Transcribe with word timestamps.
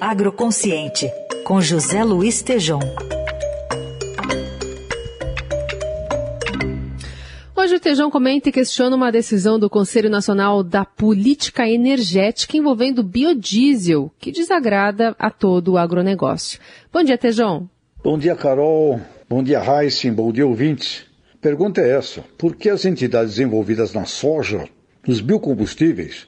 Agroconsciente, 0.00 1.10
com 1.42 1.58
José 1.58 2.04
Luiz 2.04 2.42
Tejom. 2.42 2.80
Hoje 7.56 7.76
o 7.76 7.80
Tejão 7.80 8.10
comenta 8.10 8.50
e 8.50 8.52
questiona 8.52 8.94
uma 8.94 9.10
decisão 9.10 9.58
do 9.58 9.70
Conselho 9.70 10.10
Nacional 10.10 10.62
da 10.62 10.84
Política 10.84 11.66
Energética 11.66 12.58
envolvendo 12.58 13.02
biodiesel, 13.02 14.12
que 14.18 14.30
desagrada 14.30 15.16
a 15.18 15.30
todo 15.30 15.72
o 15.72 15.78
agronegócio. 15.78 16.60
Bom 16.92 17.02
dia, 17.02 17.16
Tejão. 17.16 17.68
Bom 18.04 18.18
dia, 18.18 18.36
Carol. 18.36 19.00
Bom 19.26 19.42
dia, 19.42 19.62
Heissing. 19.64 20.12
Bom 20.12 20.30
dia, 20.30 20.46
ouvintes. 20.46 21.06
Pergunta 21.40 21.80
é 21.80 21.90
essa: 21.92 22.22
por 22.36 22.54
que 22.54 22.68
as 22.68 22.84
entidades 22.84 23.38
envolvidas 23.38 23.94
na 23.94 24.04
soja, 24.04 24.68
nos 25.08 25.22
biocombustíveis, 25.22 26.26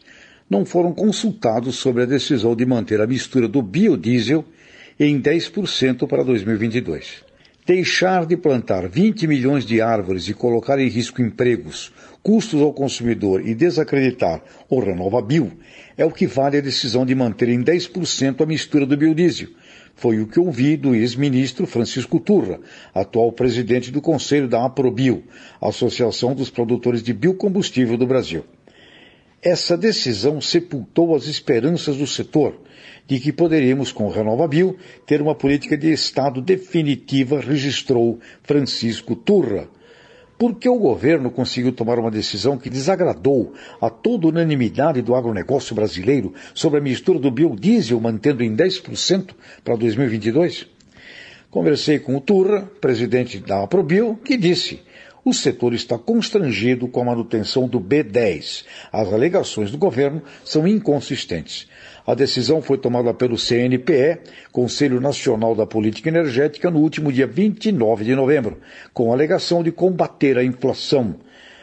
não 0.49 0.65
foram 0.65 0.93
consultados 0.93 1.77
sobre 1.77 2.03
a 2.03 2.07
decisão 2.07 2.57
de 2.57 2.65
manter 2.65 3.01
a 3.01 3.07
mistura 3.07 3.47
do 3.47 3.63
biodiesel 3.63 4.45
em 4.99 5.21
10% 5.21 6.07
para 6.07 6.25
2022? 6.25 7.25
Deixar 7.67 8.25
de 8.25 8.35
plantar 8.35 8.89
20 8.89 9.27
milhões 9.27 9.67
de 9.67 9.81
árvores 9.83 10.27
e 10.27 10.33
colocar 10.33 10.79
em 10.79 10.89
risco 10.89 11.21
empregos, 11.21 11.93
custos 12.23 12.63
ao 12.63 12.73
consumidor 12.73 13.47
e 13.47 13.55
desacreditar 13.55 14.43
o 14.71 14.81
RenovaBio 14.81 15.53
é 15.95 16.05
o 16.05 16.11
que 16.11 16.27
vale 16.27 16.57
a 16.57 16.63
decisão 16.63 17.05
de 17.05 17.15
manter 17.15 17.51
em 17.51 17.63
10% 17.63 18.41
a 18.41 18.47
mistura 18.47 18.87
do 18.87 18.97
biodiesel. 18.97 19.49
Foi 19.95 20.21
o 20.21 20.27
que 20.27 20.39
ouvi 20.39 20.77
do 20.77 20.95
ex-ministro 20.95 21.67
Francisco 21.67 22.21
Turra, 22.21 22.61
atual 22.95 23.33
presidente 23.33 23.91
do 23.91 24.01
Conselho 24.01 24.49
da 24.49 24.65
APROBio, 24.65 25.25
Associação 25.61 26.35
dos 26.35 26.51
Produtores 26.51 27.03
de 27.03 27.13
Biocombustível 27.13 27.99
do 27.99 28.07
Brasil. 28.07 28.45
Essa 29.43 29.77
decisão 29.77 30.41
sepultou 30.41 31.15
as 31.15 31.27
esperanças 31.27 31.97
do 31.97 32.07
setor 32.07 32.59
de 33.07 33.19
que 33.19 33.33
poderíamos, 33.33 33.91
com 33.91 34.05
o 34.05 34.11
RenovaBio, 34.11 34.77
ter 35.07 35.23
uma 35.23 35.35
política 35.35 35.77
de 35.79 35.91
Estado 35.91 36.43
definitiva, 36.43 37.41
registrou 37.41 38.19
Francisco 38.43 39.17
Turra. 39.17 39.67
Porque 40.39 40.69
o 40.69 40.79
governo 40.79 41.31
conseguiu 41.31 41.73
tomar 41.73 41.99
uma 41.99 42.11
decisão 42.11 42.59
que 42.59 42.69
desagradou 42.69 43.55
a 43.81 43.89
toda 43.89 44.29
unanimidade 44.29 45.01
do 45.03 45.15
agronegócio 45.15 45.75
brasileiro 45.75 46.35
sobre 46.53 46.79
a 46.79 46.83
mistura 46.83 47.19
do 47.19 47.31
biodiesel, 47.31 47.99
mantendo 47.99 48.45
em 48.45 48.55
10% 48.55 49.31
para 49.65 49.75
2022? 49.75 50.67
Conversei 51.51 51.99
com 51.99 52.15
o 52.15 52.21
Turra, 52.21 52.71
presidente 52.81 53.39
da 53.39 53.63
Aprobio, 53.63 54.17
que 54.23 54.37
disse 54.37 54.81
o 55.25 55.33
setor 55.33 55.75
está 55.75 55.99
constrangido 55.99 56.89
com 56.89 57.01
a 57.01 57.05
manutenção 57.05 57.69
do 57.69 57.81
B10. 57.81 58.65
As 58.93 59.13
alegações 59.13 59.71
do 59.71 59.79
governo 59.79 60.23
são 60.45 60.67
inconsistentes. 60.67 61.69
A 62.07 62.15
decisão 62.15 62.63
foi 62.63 62.79
tomada 62.79 63.13
pelo 63.13 63.37
CNPE, 63.37 64.21
Conselho 64.51 65.01
Nacional 65.01 65.55
da 65.55 65.67
Política 65.67 66.09
Energética, 66.09 66.71
no 66.71 66.81
último 66.81 67.13
dia 67.13 67.27
29 67.27 68.05
de 68.05 68.15
novembro, 68.15 68.59
com 68.95 69.11
a 69.11 69.15
alegação 69.15 69.63
de 69.63 69.71
combater 69.71 70.39
a 70.39 70.45
inflação 70.45 71.17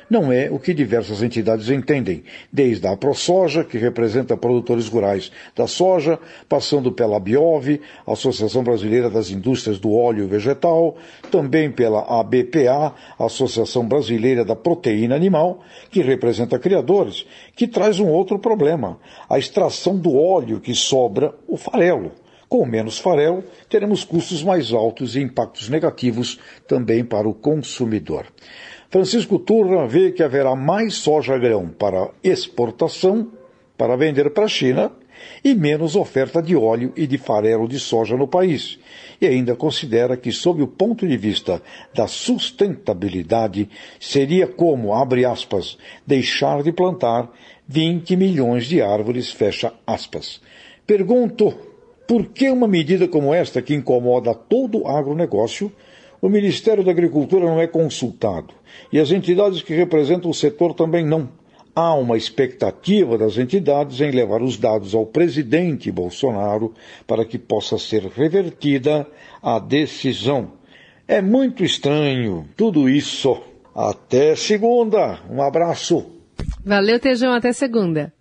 não 0.09 0.31
é 0.31 0.49
o 0.51 0.59
que 0.59 0.73
diversas 0.73 1.23
entidades 1.23 1.69
entendem, 1.69 2.23
desde 2.51 2.87
a 2.87 2.95
ProSoja, 2.95 3.63
que 3.63 3.77
representa 3.77 4.37
produtores 4.37 4.87
rurais 4.87 5.31
da 5.55 5.67
soja, 5.67 6.19
passando 6.47 6.91
pela 6.91 7.19
Biov, 7.19 7.81
Associação 8.05 8.63
Brasileira 8.63 9.09
das 9.09 9.29
Indústrias 9.29 9.79
do 9.79 9.93
Óleo 9.93 10.27
Vegetal, 10.27 10.95
também 11.31 11.71
pela 11.71 12.19
ABPA, 12.19 12.93
Associação 13.17 13.87
Brasileira 13.87 14.45
da 14.45 14.55
Proteína 14.55 15.15
Animal, 15.15 15.63
que 15.89 16.01
representa 16.01 16.59
criadores, 16.59 17.25
que 17.55 17.67
traz 17.67 17.99
um 17.99 18.07
outro 18.07 18.37
problema, 18.37 18.99
a 19.29 19.39
extração 19.39 19.97
do 19.97 20.15
óleo 20.15 20.59
que 20.59 20.75
sobra, 20.75 21.33
o 21.47 21.57
farelo. 21.57 22.11
Com 22.47 22.63
menos 22.65 22.99
farelo, 22.99 23.43
teremos 23.67 24.03
custos 24.03 24.43
mais 24.43 24.71
altos 24.71 25.15
e 25.15 25.19
impactos 25.19 25.67
negativos 25.67 26.39
também 26.67 27.03
para 27.03 27.27
o 27.27 27.33
consumidor. 27.33 28.27
Francisco 28.95 29.37
Turra 29.37 29.85
vê 29.85 30.13
que 30.13 30.23
haverá 30.23 30.55
mais 30.55 30.93
soja-grão 30.93 31.67
para 31.67 32.11
exportação, 32.23 33.27
para 33.77 33.97
vender 33.97 34.29
para 34.29 34.45
a 34.45 34.47
China, 34.47 34.89
e 35.43 35.53
menos 35.53 35.97
oferta 35.97 36.41
de 36.41 36.55
óleo 36.55 36.93
e 36.95 37.05
de 37.05 37.17
farelo 37.17 37.67
de 37.67 37.77
soja 37.77 38.15
no 38.15 38.25
país. 38.25 38.79
E 39.19 39.27
ainda 39.27 39.53
considera 39.53 40.15
que, 40.15 40.31
sob 40.31 40.63
o 40.63 40.67
ponto 40.67 41.05
de 41.05 41.17
vista 41.17 41.61
da 41.93 42.07
sustentabilidade, 42.07 43.69
seria 43.99 44.47
como, 44.47 44.93
abre 44.93 45.25
aspas, 45.25 45.77
deixar 46.07 46.63
de 46.63 46.71
plantar 46.71 47.29
20 47.67 48.15
milhões 48.15 48.65
de 48.65 48.81
árvores, 48.81 49.29
fecha 49.29 49.73
aspas. 49.85 50.41
Pergunto, 50.87 51.53
por 52.07 52.27
que 52.27 52.49
uma 52.49 52.65
medida 52.65 53.09
como 53.09 53.33
esta, 53.33 53.61
que 53.61 53.75
incomoda 53.75 54.33
todo 54.33 54.83
o 54.83 54.87
agronegócio, 54.87 55.69
o 56.25 56.29
Ministério 56.29 56.83
da 56.83 56.89
Agricultura 56.89 57.45
não 57.45 57.61
é 57.61 57.67
consultado 57.67 58.51
e 58.91 58.99
as 58.99 59.11
entidades 59.11 59.61
que 59.61 59.75
representam 59.75 60.31
o 60.31 60.33
setor 60.33 60.73
também 60.73 61.05
não. 61.05 61.29
Há 61.75 61.93
uma 61.93 62.17
expectativa 62.17 63.15
das 63.15 63.37
entidades 63.37 64.01
em 64.01 64.09
levar 64.09 64.41
os 64.41 64.57
dados 64.57 64.95
ao 64.95 65.05
presidente 65.05 65.91
Bolsonaro 65.91 66.73
para 67.05 67.25
que 67.25 67.37
possa 67.37 67.77
ser 67.77 68.07
revertida 68.07 69.05
a 69.39 69.59
decisão. 69.59 70.53
É 71.07 71.21
muito 71.21 71.63
estranho 71.63 72.49
tudo 72.57 72.89
isso. 72.89 73.39
Até 73.75 74.35
segunda. 74.35 75.19
Um 75.29 75.43
abraço. 75.43 76.07
Valeu, 76.65 76.99
Tejão. 76.99 77.33
Até 77.33 77.53
segunda. 77.53 78.11